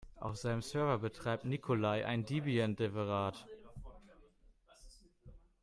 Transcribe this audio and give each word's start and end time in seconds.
Auf 0.19 0.35
seinem 0.37 0.63
Server 0.63 0.97
betreibt 0.97 1.45
Nikolai 1.45 2.03
ein 2.03 2.25
Debian-Derivat. 2.25 3.45